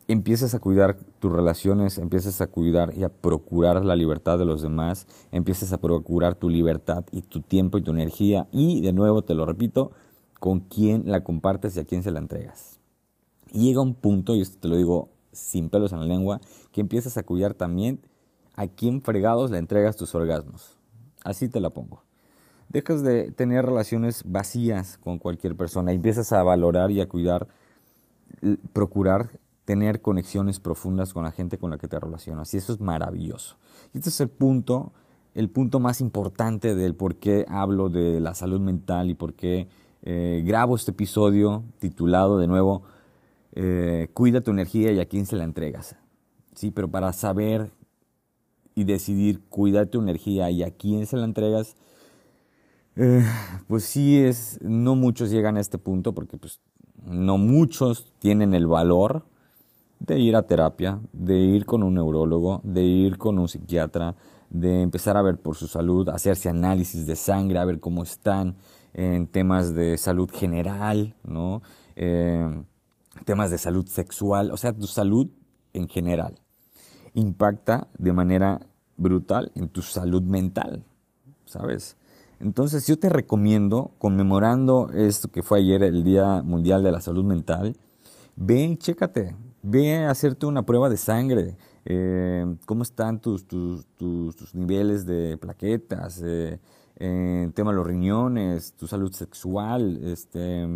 empiezas 0.09 0.55
a 0.55 0.59
cuidar 0.59 0.97
tus 1.21 1.31
relaciones, 1.31 1.99
empiezas 1.99 2.41
a 2.41 2.47
cuidar 2.47 2.97
y 2.97 3.05
a 3.05 3.11
procurar 3.11 3.85
la 3.85 3.95
libertad 3.95 4.39
de 4.39 4.47
los 4.47 4.63
demás, 4.63 5.07
empiezas 5.33 5.73
a 5.75 5.79
procurar 5.79 6.35
tu 6.35 6.49
libertad 6.49 7.05
y 7.13 7.21
tu 7.21 7.43
tiempo 7.43 7.77
y 7.77 7.83
tu 7.83 7.91
energía 7.91 8.49
y, 8.53 8.81
de 8.81 8.95
nuevo, 8.95 9.23
te 9.23 9.35
lo 9.35 9.45
repito, 9.45 9.93
con 10.41 10.61
quién 10.61 11.03
la 11.05 11.23
compartes 11.23 11.77
y 11.77 11.81
a 11.81 11.85
quién 11.85 12.03
se 12.03 12.11
la 12.11 12.19
entregas. 12.19 12.81
Llega 13.53 13.83
un 13.83 13.95
punto, 13.95 14.35
y 14.35 14.41
esto 14.41 14.59
te 14.59 14.69
lo 14.69 14.77
digo 14.77 15.11
sin 15.31 15.69
pelos 15.69 15.93
en 15.93 16.01
la 16.01 16.07
lengua, 16.07 16.41
que 16.73 16.81
empiezas 16.81 17.19
a 17.19 17.23
cuidar 17.23 17.53
también 17.53 18.01
a 18.55 18.67
quién 18.67 19.03
fregados 19.03 19.51
le 19.51 19.59
entregas 19.59 19.97
tus 19.97 20.15
orgasmos. 20.15 20.79
Así 21.23 21.51
te 21.51 21.61
la 21.61 21.69
pongo. 21.69 22.06
Dejas 22.69 23.03
de 23.03 23.31
tener 23.31 23.65
relaciones 23.65 24.23
vacías 24.25 24.99
con 24.99 25.19
cualquier 25.19 25.57
persona, 25.57 25.93
empiezas 25.93 26.33
a 26.33 26.43
valorar 26.43 26.91
y 26.91 27.01
a 27.01 27.09
cuidar, 27.09 27.47
procurar 28.73 29.31
tener 29.65 30.01
conexiones 30.01 30.61
profundas 30.61 31.13
con 31.13 31.25
la 31.25 31.33
gente 31.33 31.59
con 31.59 31.71
la 31.71 31.79
que 31.79 31.89
te 31.89 31.99
relacionas. 31.99 32.53
Y 32.55 32.57
eso 32.57 32.73
es 32.73 32.81
maravilloso. 32.81 33.57
Y 33.93 33.99
este 33.99 34.11
es 34.11 34.21
el 34.21 34.29
punto, 34.29 34.93
el 35.35 35.51
punto 35.51 35.81
más 35.81 36.01
importante 36.01 36.75
del 36.75 36.95
por 36.95 37.17
qué 37.17 37.45
hablo 37.49 37.89
de 37.89 38.21
la 38.21 38.35
salud 38.35 38.61
mental 38.61 39.11
y 39.11 39.15
por 39.15 39.35
qué 39.35 39.69
eh, 40.03 40.43
grabo 40.47 40.77
este 40.77 40.93
episodio 40.93 41.65
titulado 41.79 42.39
de 42.39 42.47
nuevo 42.47 42.83
eh, 43.57 44.09
cuida 44.13 44.41
tu 44.41 44.51
energía 44.51 44.93
y 44.93 45.01
a 45.01 45.07
quién 45.07 45.27
se 45.27 45.35
la 45.35 45.45
entregas. 45.45 45.97
Sí, 46.55 46.71
pero 46.71 46.89
para 46.89 47.13
saber 47.13 47.71
y 48.75 48.85
decidir 48.85 49.41
cuidar 49.49 49.89
tu 49.89 50.01
energía 50.01 50.51
y 50.51 50.63
a 50.63 50.71
quién 50.71 51.07
se 51.07 51.17
la 51.17 51.25
entregas, 51.25 51.75
eh, 52.97 53.25
pues 53.69 53.85
sí 53.85 54.19
es, 54.19 54.59
no 54.63 54.97
muchos 54.97 55.31
llegan 55.31 55.57
a 55.57 55.61
este 55.61 55.79
punto 55.79 56.15
porque 56.15 56.37
pues 56.39 56.61
no 57.05 57.39
muchos 57.39 58.13
tienen 58.19 58.55
el 58.55 58.67
valor 58.67 59.25
de 60.01 60.19
ir 60.19 60.37
a 60.37 60.43
terapia, 60.43 61.01
de 61.13 61.37
ir 61.37 61.67
con 61.67 61.83
un 61.83 61.95
neurólogo, 61.95 62.61
de 62.65 62.83
ir 62.83 63.19
con 63.19 63.39
un 63.39 63.49
psiquiatra, 63.49 64.15
de 64.51 64.83
empezar 64.83 65.17
a 65.17 65.23
ver 65.23 65.39
por 65.39 65.57
su 65.57 65.69
salud, 65.69 66.09
hacerse 66.09 66.49
análisis 66.49 67.07
de 67.07 67.17
sangre, 67.17 67.59
a 67.59 67.65
ver 67.65 67.81
cómo 67.81 68.03
están 68.03 68.57
en 68.95 69.27
temas 69.27 69.75
de 69.75 69.99
salud 69.99 70.31
general, 70.33 71.15
¿no? 71.23 71.63
Eh, 71.97 72.63
temas 73.25 73.51
de 73.51 73.59
salud 73.59 73.87
sexual, 73.87 74.51
o 74.51 74.57
sea, 74.57 74.73
tu 74.73 74.87
salud 74.87 75.29
en 75.73 75.89
general. 75.89 76.41
Impacta 77.15 77.89
de 77.99 78.13
manera 78.13 78.61
brutal 78.97 79.53
en 79.55 79.69
tu 79.69 79.83
salud 79.83 80.23
mental, 80.23 80.85
¿sabes? 81.45 81.97
Entonces 82.41 82.87
yo 82.87 82.99
te 82.99 83.09
recomiendo, 83.09 83.93
conmemorando 83.99 84.91
esto 84.95 85.29
que 85.29 85.43
fue 85.43 85.61
ayer, 85.61 85.83
el 85.83 86.05
Día 86.05 86.43
Mundial 86.43 86.83
de 86.83 86.93
la 86.93 87.01
Salud 87.01 87.25
Mental, 87.25 87.77
ve 88.37 88.65
y 88.65 88.77
chécate, 88.77 89.35
ve 89.63 89.97
a 89.97 90.11
hacerte 90.11 90.47
una 90.47 90.65
prueba 90.65 90.91
de 90.91 90.97
sangre, 90.97 91.57
eh, 91.85 92.45
cómo 92.67 92.83
están 92.83 93.21
tus, 93.21 93.47
tus, 93.47 93.87
tus, 93.97 94.55
niveles 94.55 95.07
de 95.07 95.39
plaquetas, 95.39 96.23
eh, 96.25 96.59
tema 96.99 97.71
de 97.71 97.77
los 97.77 97.87
riñones, 97.87 98.75
tu 98.75 98.87
salud 98.87 99.13
sexual, 99.13 100.01
este 100.05 100.67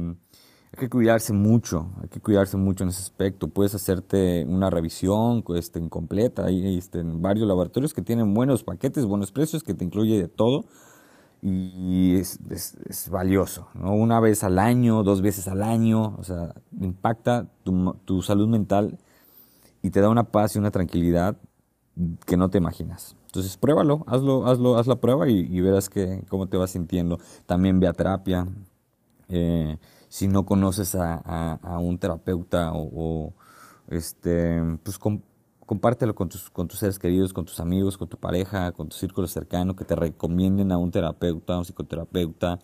hay 0.72 0.78
que 0.78 0.88
cuidarse 0.88 1.32
mucho, 1.32 1.90
hay 2.00 2.08
que 2.08 2.20
cuidarse 2.20 2.56
mucho 2.56 2.84
en 2.84 2.90
ese 2.90 3.02
aspecto. 3.02 3.48
Puedes 3.48 3.74
hacerte 3.74 4.44
una 4.44 4.70
revisión 4.70 5.42
este, 5.56 5.86
completa 5.88 6.46
hay 6.46 6.78
este, 6.78 7.00
en 7.00 7.20
varios 7.20 7.48
laboratorios 7.48 7.92
que 7.92 8.02
tienen 8.02 8.34
buenos 8.34 8.62
paquetes, 8.62 9.04
buenos 9.04 9.32
precios, 9.32 9.64
que 9.64 9.74
te 9.74 9.84
incluye 9.84 10.16
de 10.16 10.28
todo 10.28 10.66
y 11.42 12.16
es, 12.16 12.38
es, 12.50 13.08
valioso. 13.10 13.68
¿no? 13.74 13.94
Una 13.94 14.20
vez 14.20 14.44
al 14.44 14.58
año, 14.58 15.02
dos 15.02 15.22
veces 15.22 15.48
al 15.48 15.62
año, 15.62 16.16
o 16.18 16.22
sea, 16.22 16.54
impacta 16.78 17.46
tu, 17.62 17.94
tu, 18.04 18.22
salud 18.22 18.48
mental 18.48 18.98
y 19.82 19.90
te 19.90 20.00
da 20.00 20.08
una 20.08 20.24
paz 20.24 20.54
y 20.54 20.58
una 20.58 20.70
tranquilidad 20.70 21.36
que 22.26 22.36
no 22.36 22.50
te 22.50 22.58
imaginas. 22.58 23.16
Entonces 23.26 23.56
pruébalo, 23.56 24.04
hazlo, 24.06 24.46
hazlo, 24.46 24.76
haz 24.76 24.86
la 24.86 24.96
prueba 24.96 25.28
y, 25.28 25.38
y 25.38 25.60
verás 25.60 25.88
que, 25.88 26.24
cómo 26.28 26.48
te 26.48 26.56
vas 26.56 26.70
sintiendo. 26.72 27.18
También 27.46 27.80
ve 27.80 27.86
a 27.86 27.92
terapia. 27.92 28.46
Eh, 29.28 29.78
si 30.10 30.26
no 30.26 30.44
conoces 30.44 30.96
a, 30.96 31.78
un 31.80 31.98
terapeuta 31.98 32.72
o, 32.74 33.32
este, 33.88 34.60
pues 34.82 34.98
compártelo 35.70 36.16
con 36.16 36.28
tus, 36.28 36.50
con 36.50 36.66
tus 36.66 36.80
seres 36.80 36.98
queridos, 36.98 37.32
con 37.32 37.44
tus 37.44 37.60
amigos, 37.60 37.96
con 37.96 38.08
tu 38.08 38.16
pareja, 38.16 38.72
con 38.72 38.88
tu 38.88 38.96
círculo 38.96 39.28
cercano, 39.28 39.76
que 39.76 39.84
te 39.84 39.94
recomienden 39.94 40.72
a 40.72 40.78
un 40.78 40.90
terapeuta, 40.90 41.54
a 41.54 41.58
un 41.58 41.64
psicoterapeuta, 41.64 42.58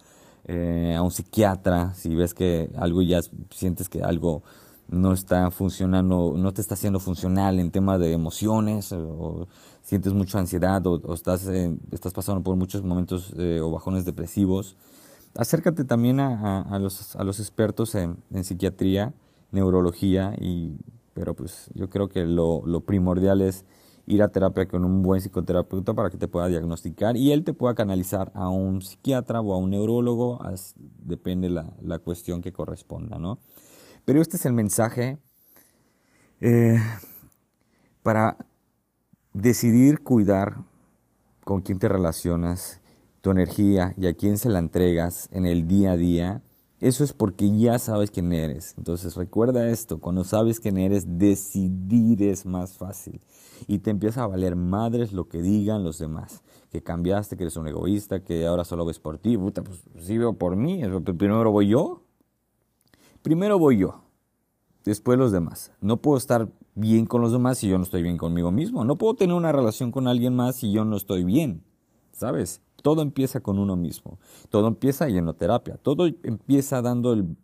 eh, 0.44 0.96
a 0.96 1.02
un 1.02 1.12
psiquiatra, 1.12 1.94
si 1.94 2.16
ves 2.16 2.34
que 2.34 2.68
algo 2.76 3.02
ya 3.02 3.20
sientes 3.50 3.88
que 3.88 4.02
algo 4.02 4.42
no 4.88 5.12
está 5.12 5.52
funcionando, 5.52 6.34
no 6.36 6.52
te 6.52 6.60
está 6.60 6.74
haciendo 6.74 6.98
funcional 6.98 7.60
en 7.60 7.70
tema 7.70 7.96
de 7.96 8.12
emociones, 8.12 8.90
o, 8.90 9.46
sientes 9.82 10.12
mucha 10.12 10.40
ansiedad, 10.40 10.84
o, 10.84 11.14
estás, 11.14 11.46
estás 11.46 12.12
pasando 12.12 12.42
por 12.42 12.56
muchos 12.56 12.82
momentos 12.82 13.32
eh, 13.36 13.60
o 13.62 13.70
bajones 13.70 14.04
depresivos, 14.04 14.74
acércate 15.36 15.84
también 15.84 16.18
a, 16.18 16.76
los, 16.80 17.14
a 17.14 17.22
los, 17.22 17.38
expertos 17.38 17.94
en, 17.94 18.16
psiquiatría, 18.42 19.14
neurología, 19.52 20.34
y, 20.40 20.72
pero 21.16 21.32
pues 21.32 21.70
yo 21.72 21.88
creo 21.88 22.08
que 22.08 22.26
lo, 22.26 22.62
primordial 22.84 23.40
es 23.40 23.64
ir 24.06 24.22
a 24.22 24.28
terapia 24.28 24.68
con 24.68 24.84
un 24.84 25.02
buen 25.02 25.22
psicoterapeuta 25.22 25.94
para 25.94 26.10
que 26.10 26.18
te 26.18 26.28
pueda 26.28 26.46
diagnosticar 26.46 27.16
y 27.16 27.32
él 27.32 27.42
te 27.42 27.54
pueda 27.54 27.74
canalizar 27.74 28.30
a 28.34 28.50
un 28.50 28.82
psiquiatra 28.82 29.40
o 29.40 29.54
a 29.54 29.56
un 29.56 29.70
neurólogo, 29.70 30.38
depende 30.98 31.48
la, 31.48 31.72
la 31.80 31.98
cuestión 32.00 32.42
que 32.42 32.52
corresponda, 32.52 33.18
¿no? 33.18 33.38
Pero 34.04 34.20
este 34.20 34.36
es 34.36 34.44
el 34.44 34.52
mensaje 34.52 35.18
eh, 36.42 36.78
para 38.02 38.36
decidir 39.32 40.02
cuidar 40.02 40.58
con 41.44 41.62
quién 41.62 41.78
te 41.78 41.88
relacionas 41.88 42.82
tu 43.22 43.30
energía 43.30 43.94
y 43.96 44.06
a 44.06 44.12
quién 44.12 44.36
se 44.36 44.50
la 44.50 44.58
entregas 44.58 45.30
en 45.32 45.46
el 45.46 45.66
día 45.66 45.92
a 45.92 45.96
día, 45.96 46.42
eso 46.86 47.04
es 47.04 47.12
porque 47.12 47.56
ya 47.56 47.78
sabes 47.78 48.10
quién 48.10 48.32
eres. 48.32 48.74
Entonces 48.78 49.16
recuerda 49.16 49.68
esto, 49.68 49.98
cuando 49.98 50.24
sabes 50.24 50.60
quién 50.60 50.78
eres, 50.78 51.18
decidir 51.18 52.22
es 52.22 52.46
más 52.46 52.76
fácil. 52.76 53.20
Y 53.66 53.78
te 53.78 53.90
empieza 53.90 54.22
a 54.22 54.26
valer 54.26 54.56
madres 54.56 55.12
lo 55.12 55.28
que 55.28 55.42
digan 55.42 55.82
los 55.82 55.98
demás. 55.98 56.42
Que 56.70 56.82
cambiaste, 56.82 57.36
que 57.36 57.44
eres 57.44 57.56
un 57.56 57.68
egoísta, 57.68 58.22
que 58.22 58.46
ahora 58.46 58.64
solo 58.64 58.84
ves 58.84 58.98
por 58.98 59.18
ti. 59.18 59.36
Puta, 59.36 59.62
pues 59.62 59.82
sí 59.98 60.18
veo 60.18 60.34
por 60.34 60.56
mí, 60.56 60.82
primero 61.16 61.50
voy 61.50 61.68
yo. 61.68 62.02
Primero 63.22 63.58
voy 63.58 63.78
yo, 63.78 64.04
después 64.84 65.18
los 65.18 65.32
demás. 65.32 65.72
No 65.80 65.96
puedo 65.96 66.16
estar 66.16 66.48
bien 66.76 67.06
con 67.06 67.20
los 67.20 67.32
demás 67.32 67.58
si 67.58 67.66
yo 67.66 67.76
no 67.76 67.82
estoy 67.82 68.04
bien 68.04 68.18
conmigo 68.18 68.52
mismo. 68.52 68.84
No 68.84 68.94
puedo 68.94 69.14
tener 69.14 69.34
una 69.34 69.50
relación 69.50 69.90
con 69.90 70.06
alguien 70.06 70.36
más 70.36 70.54
si 70.54 70.70
yo 70.70 70.84
no 70.84 70.96
estoy 70.96 71.24
bien. 71.24 71.64
¿Sabes? 72.16 72.62
Todo 72.82 73.02
empieza 73.02 73.40
con 73.40 73.58
uno 73.58 73.76
mismo. 73.76 74.18
Todo 74.48 74.68
empieza 74.68 75.06
yendo 75.08 75.32
a 75.32 75.34
terapia. 75.34 75.76
Todo 75.76 76.06
empieza 76.22 76.80
dando 76.80 77.12
el, 77.12 77.36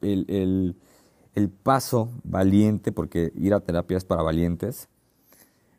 el, 0.00 1.50
paso 1.64 2.10
valiente, 2.22 2.92
porque 2.92 3.32
ir 3.34 3.54
a 3.54 3.60
terapia 3.60 3.96
es 3.96 4.04
para 4.04 4.22
valientes, 4.22 4.88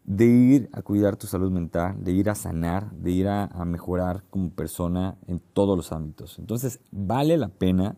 de 0.03 0.25
ir 0.25 0.69
a 0.73 0.81
cuidar 0.81 1.15
tu 1.15 1.27
salud 1.27 1.49
mental, 1.49 2.03
de 2.03 2.11
ir 2.11 2.29
a 2.29 2.35
sanar, 2.35 2.91
de 2.91 3.11
ir 3.11 3.29
a, 3.29 3.47
mejorar 3.63 4.23
como 4.29 4.49
persona 4.49 5.17
en 5.27 5.39
todos 5.39 5.77
los 5.77 5.93
ámbitos. 5.93 6.37
Entonces, 6.37 6.81
vale 6.91 7.37
la 7.37 7.47
pena 7.47 7.95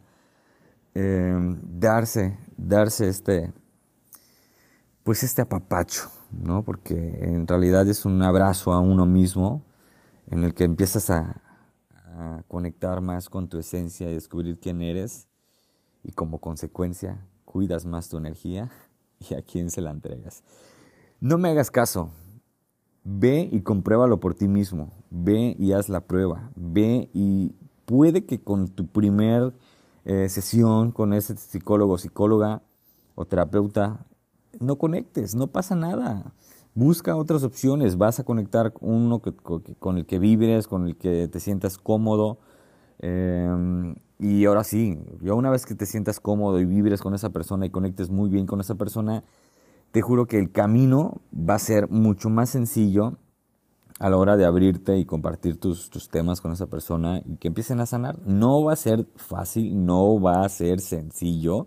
em, 0.93 1.59
darse, 1.63 2.37
darse 2.57 3.07
este, 3.07 3.51
pues 5.03 5.23
este 5.23 5.41
apapacho, 5.41 6.11
¿no? 6.31 6.63
Porque 6.63 6.93
en 7.23 7.47
realidad 7.47 7.87
es 7.87 8.05
un 8.05 8.21
abrazo 8.21 8.71
a 8.71 8.79
uno 8.79 9.07
mismo 9.07 9.63
en 10.27 10.43
el 10.43 10.53
que 10.53 10.63
empiezas 10.63 11.09
a, 11.09 11.41
conectar 12.47 12.99
más 12.99 13.29
con 13.29 13.47
tu 13.47 13.59
esencia 13.59 14.09
y 14.09 14.15
descubrir 14.15 14.59
quién 14.59 14.81
eres 14.81 15.27
y 16.03 16.13
como 16.13 16.39
consecuencia 16.39 17.23
cuidas 17.45 17.85
más 17.85 18.09
tu 18.09 18.17
energía 18.17 18.71
y 19.29 19.35
a 19.35 19.43
quién 19.43 19.69
se 19.69 19.81
la 19.81 19.91
entregas. 19.91 20.43
No 21.19 21.37
me 21.37 21.49
hagas 21.49 21.69
caso. 21.69 22.09
Ve 23.03 23.47
y 23.51 23.61
compruébalo 23.61 24.19
por 24.19 24.33
ti 24.33 24.47
mismo. 24.47 24.93
Ve 25.11 25.55
y 25.59 25.73
haz 25.73 25.89
la 25.89 26.01
prueba. 26.01 26.49
Ve 26.55 27.11
y 27.13 27.53
puede 27.85 28.25
que 28.25 28.41
con 28.41 28.67
tu 28.67 28.87
primer 28.87 29.53
eh, 30.03 30.27
sesión 30.29 30.91
con 30.91 31.13
ese 31.13 31.37
psicólogo, 31.37 31.99
psicóloga 31.99 32.63
o 33.13 33.25
terapeuta 33.25 34.07
no 34.59 34.77
conectes, 34.77 35.35
no 35.35 35.47
pasa 35.47 35.75
nada. 35.75 36.33
Busca 36.77 37.15
otras 37.15 37.41
opciones, 37.43 37.97
vas 37.97 38.19
a 38.19 38.23
conectar 38.23 38.71
uno 38.81 39.19
con 39.79 39.97
el 39.97 40.05
que 40.05 40.19
vibres, 40.19 40.67
con 40.67 40.85
el 40.85 40.95
que 40.95 41.27
te 41.27 41.39
sientas 41.39 41.79
cómodo. 41.79 42.37
Em, 42.99 43.95
y 44.19 44.45
ahora 44.45 44.63
sí, 44.63 44.99
ya 45.19 45.33
una 45.33 45.49
vez 45.49 45.65
que 45.65 45.73
te 45.73 45.87
sientas 45.87 46.19
cómodo 46.19 46.59
y 46.59 46.65
vibres 46.65 47.01
con 47.01 47.15
esa 47.15 47.31
persona 47.31 47.65
y 47.65 47.71
conectes 47.71 48.11
muy 48.11 48.29
bien 48.29 48.45
con 48.45 48.59
esa 48.59 48.75
persona, 48.75 49.23
te 49.91 50.03
juro 50.03 50.27
que 50.27 50.37
el 50.37 50.51
camino 50.51 51.19
va 51.33 51.55
a 51.55 51.59
ser 51.59 51.89
mucho 51.89 52.29
más 52.29 52.51
sencillo 52.51 53.17
a 53.97 54.11
la 54.11 54.17
hora 54.17 54.37
de 54.37 54.45
abrirte 54.45 54.99
y 54.99 55.05
compartir 55.05 55.59
tus, 55.59 55.89
temas 56.11 56.41
con 56.41 56.51
esa 56.51 56.67
persona 56.67 57.23
y 57.25 57.37
que 57.37 57.47
empiecen 57.47 57.79
a 57.79 57.87
sanar. 57.87 58.19
No 58.23 58.63
va 58.63 58.73
a 58.73 58.75
ser 58.75 59.07
fácil, 59.15 59.83
no 59.83 60.21
va 60.21 60.45
a 60.45 60.49
ser 60.49 60.79
sencillo. 60.81 61.65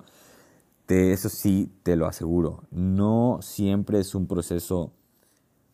Te, 0.87 1.13
eso 1.13 1.29
sí, 1.29 1.69
te 1.83 1.97
lo 1.97 2.07
aseguro. 2.07 2.63
No 2.71 3.41
siempre 3.43 3.99
es 3.99 4.15
un 4.15 4.29
proceso 4.29 4.93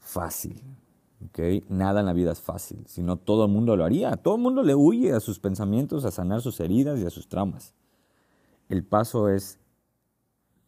fácil. 0.07 0.63
¿okay? 1.29 1.65
Nada 1.69 2.01
en 2.01 2.07
la 2.07 2.13
vida 2.13 2.33
es 2.33 2.41
fácil. 2.41 2.85
Si 2.87 3.03
no, 3.03 3.17
todo 3.17 3.45
el 3.45 3.51
mundo 3.51 3.77
lo 3.77 3.85
haría. 3.85 4.17
Todo 4.17 4.37
el 4.37 4.43
mundo 4.43 4.63
le 4.63 4.75
huye 4.75 5.13
a 5.13 5.21
sus 5.21 5.39
pensamientos, 5.39 6.05
a 6.05 6.11
sanar 6.11 6.41
sus 6.41 6.61
heridas 6.61 6.99
y 7.01 7.07
a 7.07 7.11
sus 7.11 7.29
traumas. 7.29 7.75
El 8.69 8.85
paso 8.85 9.29
es 9.29 9.59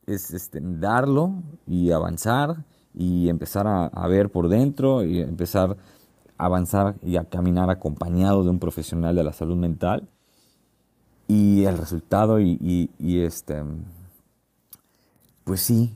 es 0.09 0.33
este, 0.33 0.61
darlo 0.63 1.43
y 1.67 1.91
avanzar 1.91 2.65
y 2.95 3.29
empezar 3.29 3.67
a, 3.67 4.09
ver 4.09 4.31
por 4.31 4.49
dentro 4.49 5.05
y 5.05 5.21
empezar 5.21 5.77
a 6.39 6.47
avanzar 6.47 6.97
y 7.03 7.17
a 7.17 7.25
caminar 7.25 7.71
acompañado 7.71 8.43
de 8.43 8.51
un 8.51 8.59
profesional 8.59 9.15
de 9.15 9.23
la 9.23 9.33
salud 9.33 9.57
mental. 9.57 10.09
Y 11.29 11.65
el 11.65 11.77
resultado 11.77 12.41
y, 12.41 12.91
este, 12.99 13.63
pues 15.45 15.61
sí, 15.61 15.95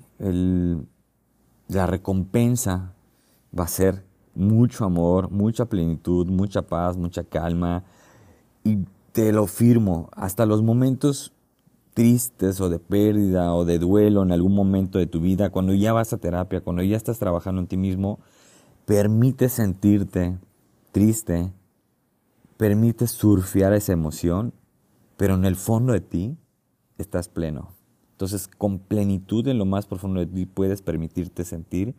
la 1.69 1.87
recompensa 1.87 2.93
va 3.59 3.65
a 3.65 3.69
ser 3.69 4.05
mucho 4.35 4.85
amor, 4.85 5.31
mucha 5.31 5.67
plenitud, 5.67 6.27
mucha 6.27 6.63
paz, 6.63 6.97
mucha 6.97 7.25
calma. 7.25 7.85
Y 8.65 8.79
te 9.13 9.33
lo 9.33 9.47
firmo, 9.47 10.09
hasta 10.13 10.47
los 10.47 10.63
momentos 10.63 11.33
tristes 11.95 12.61
o 12.61 12.71
de 12.71 12.79
pérdida 12.79 13.55
o 13.55 13.65
de 13.65 13.79
duelo 13.79 14.23
en 14.23 14.33
algún 14.33 14.55
momento 14.55 14.99
de 14.99 15.07
tu 15.07 15.21
vida, 15.21 15.51
cuando 15.51 15.75
ya 15.75 15.93
vas 15.93 16.13
a 16.13 16.19
terapia, 16.19 16.63
cuando 16.63 16.83
ya 16.83 16.97
estás 16.97 17.19
trabajando 17.19 17.61
en 17.61 17.67
ti 17.67 17.77
mismo, 17.77 18.19
permite 18.87 19.49
sentirte 19.49 20.39
triste, 20.91 21.53
permite 22.57 23.07
surfear 23.07 23.75
esa 23.75 23.93
emoción, 23.93 24.55
pero 25.17 25.35
en 25.35 25.45
el 25.45 25.57
fondo 25.57 25.93
de 25.93 26.01
ti 26.01 26.39
estás 26.97 27.29
pleno. 27.29 27.75
Entonces, 28.13 28.49
con 28.49 28.79
plenitud 28.79 29.47
en 29.49 29.59
lo 29.59 29.67
más 29.67 29.87
profundo 29.87 30.21
de 30.21 30.27
ti 30.27 30.47
puedes 30.47 30.81
permitirte 30.81 31.45
sentir 31.45 31.95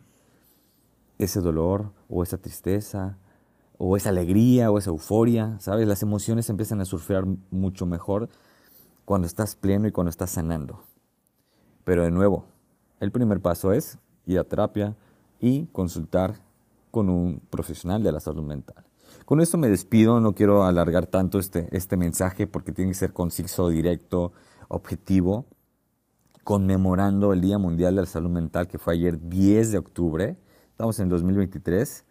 ese 1.18 1.40
dolor 1.40 1.92
o 2.08 2.22
esa 2.22 2.38
tristeza 2.38 3.18
o 3.78 3.96
esa 3.96 4.10
alegría 4.10 4.70
o 4.70 4.78
esa 4.78 4.90
euforia, 4.90 5.56
¿sabes? 5.60 5.86
Las 5.86 6.02
emociones 6.02 6.48
empiezan 6.48 6.80
a 6.80 6.84
surfear 6.84 7.24
mucho 7.50 7.86
mejor 7.86 8.28
cuando 9.04 9.26
estás 9.26 9.56
pleno 9.56 9.88
y 9.88 9.92
cuando 9.92 10.10
estás 10.10 10.30
sanando. 10.30 10.82
Pero 11.84 12.02
de 12.02 12.10
nuevo, 12.10 12.46
el 13.00 13.10
primer 13.12 13.40
paso 13.40 13.72
es 13.72 13.98
ir 14.26 14.38
a 14.38 14.44
terapia 14.44 14.96
y 15.40 15.66
consultar 15.66 16.40
con 16.90 17.10
un 17.10 17.40
profesional 17.50 18.02
de 18.02 18.12
la 18.12 18.20
salud 18.20 18.44
mental. 18.44 18.84
Con 19.24 19.40
esto 19.40 19.58
me 19.58 19.68
despido, 19.68 20.20
no 20.20 20.34
quiero 20.34 20.64
alargar 20.64 21.06
tanto 21.06 21.38
este, 21.38 21.68
este 21.76 21.96
mensaje 21.96 22.46
porque 22.46 22.72
tiene 22.72 22.92
que 22.92 22.98
ser 22.98 23.12
conciso, 23.12 23.68
directo, 23.68 24.32
objetivo, 24.68 25.46
conmemorando 26.44 27.32
el 27.32 27.40
Día 27.40 27.58
Mundial 27.58 27.96
de 27.96 28.02
la 28.02 28.06
Salud 28.06 28.30
Mental 28.30 28.68
que 28.68 28.78
fue 28.78 28.94
ayer 28.94 29.28
10 29.28 29.72
de 29.72 29.78
octubre, 29.78 30.36
estamos 30.74 30.98
en 30.98 31.08
2023, 31.08 32.04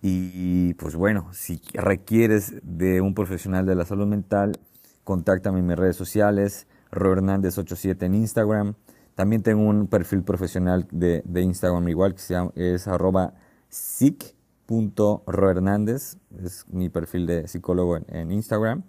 y 0.00 0.74
pues 0.74 0.94
bueno, 0.94 1.28
si 1.32 1.60
requieres 1.74 2.54
de 2.62 3.00
un 3.00 3.14
profesional 3.14 3.66
de 3.66 3.74
la 3.74 3.84
salud 3.84 4.06
mental, 4.06 4.60
contáctame 5.02 5.58
en 5.58 5.66
mis 5.66 5.76
redes 5.76 5.96
sociales, 5.96 6.68
Ro 6.92 7.16
Hernández87 7.16 8.00
en 8.04 8.14
Instagram. 8.14 8.74
También 9.16 9.42
tengo 9.42 9.68
un 9.68 9.88
perfil 9.88 10.22
profesional 10.22 10.86
de, 10.92 11.24
Instagram 11.34 11.88
igual 11.88 12.14
que 12.14 12.20
se 12.20 12.36
es 12.54 12.86
arroba 12.86 13.34
sic.rohernández, 13.68 16.18
es 16.44 16.64
mi 16.68 16.88
perfil 16.88 17.26
de 17.26 17.48
psicólogo 17.48 17.96
en, 17.96 18.30
Instagram. 18.30 18.84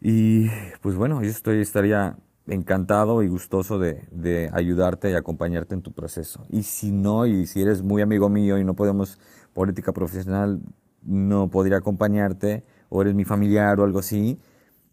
Y 0.00 0.50
pues 0.82 0.94
bueno, 0.94 1.20
yo 1.20 1.30
estoy, 1.30 1.60
estaría 1.60 2.16
encantado 2.46 3.22
y 3.22 3.28
gustoso 3.28 3.78
de, 3.78 4.50
ayudarte 4.52 5.10
y 5.10 5.14
acompañarte 5.14 5.74
en 5.74 5.82
tu 5.82 5.92
proceso. 5.92 6.46
Y 6.50 6.62
si 6.64 6.92
no, 6.92 7.26
y 7.26 7.46
si 7.46 7.62
eres 7.62 7.82
muy 7.82 8.02
amigo 8.02 8.28
mío 8.28 8.58
y 8.58 8.64
no 8.64 8.74
podemos, 8.74 9.18
política 9.52 9.92
profesional, 9.92 10.60
no 11.02 11.48
podría 11.48 11.78
acompañarte, 11.78 12.64
o 12.88 13.02
eres 13.02 13.14
mi 13.14 13.24
familiar 13.24 13.80
o 13.80 13.84
algo 13.84 13.98
así, 14.00 14.38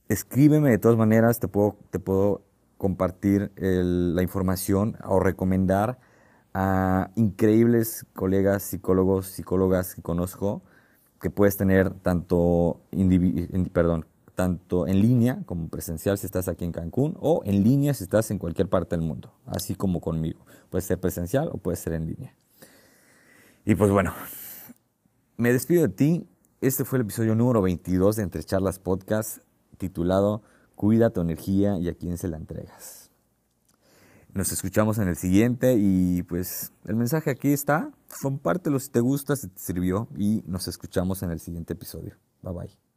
escríbeme 0.09 0.71
de 0.71 0.77
todas 0.77 0.97
maneras, 0.97 1.39
te 1.39 1.47
puedo, 1.47 1.77
te 1.89 1.99
puedo 1.99 2.41
compartir 2.77 3.51
la 3.55 4.23
información 4.23 4.97
o 5.05 5.19
recomendar 5.19 5.99
a 6.53 7.11
increíbles 7.15 8.05
colegas, 8.13 8.63
psicólogos, 8.63 9.27
psicólogas 9.27 9.95
que 9.95 10.01
conozco, 10.01 10.63
que 11.21 11.29
puedes 11.29 11.55
tener 11.57 11.91
tanto, 11.91 12.81
perdón, 13.71 14.05
tanto 14.41 14.87
en 14.87 15.03
línea 15.03 15.43
como 15.45 15.67
presencial 15.67 16.17
si 16.17 16.25
estás 16.25 16.47
aquí 16.47 16.65
en 16.65 16.71
Cancún 16.71 17.15
o 17.19 17.43
en 17.45 17.63
línea 17.63 17.93
si 17.93 18.05
estás 18.05 18.31
en 18.31 18.39
cualquier 18.39 18.69
parte 18.69 18.97
del 18.97 19.05
mundo, 19.05 19.31
así 19.45 19.75
como 19.75 20.01
conmigo. 20.01 20.43
Puede 20.71 20.81
ser 20.81 20.99
presencial 20.99 21.49
o 21.51 21.59
puede 21.59 21.77
ser 21.77 21.93
en 21.93 22.07
línea. 22.07 22.33
Y 23.65 23.75
pues 23.75 23.91
bueno, 23.91 24.15
me 25.37 25.53
despido 25.53 25.83
de 25.83 25.89
ti. 25.89 26.27
Este 26.59 26.85
fue 26.85 26.97
el 26.97 27.03
episodio 27.03 27.35
número 27.35 27.61
22 27.61 28.15
de 28.15 28.23
Entre 28.23 28.43
Charlas 28.43 28.79
Podcast 28.79 29.43
titulado 29.77 30.41
Cuida 30.73 31.11
tu 31.11 31.21
energía 31.21 31.77
y 31.77 31.87
a 31.87 31.93
quién 31.93 32.17
se 32.17 32.27
la 32.27 32.37
entregas. 32.37 33.11
Nos 34.33 34.51
escuchamos 34.51 34.97
en 34.97 35.07
el 35.07 35.17
siguiente 35.17 35.75
y 35.77 36.23
pues 36.23 36.71
el 36.85 36.95
mensaje 36.95 37.29
aquí 37.29 37.53
está. 37.53 37.91
Compártelo 38.23 38.79
si 38.79 38.89
te 38.89 39.01
gusta, 39.01 39.35
si 39.35 39.49
te 39.49 39.59
sirvió 39.59 40.07
y 40.17 40.41
nos 40.47 40.67
escuchamos 40.67 41.21
en 41.21 41.29
el 41.29 41.39
siguiente 41.39 41.73
episodio. 41.73 42.15
Bye 42.41 42.53
bye. 42.53 42.90